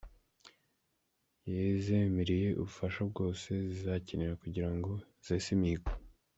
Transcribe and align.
Yezemereye 1.55 2.47
ubufasha 2.59 3.01
bwose 3.09 3.49
zizakenera 3.69 4.33
kugira 4.43 4.69
ngo 4.75 4.91
zese 5.27 5.49
imihigo. 5.57 5.91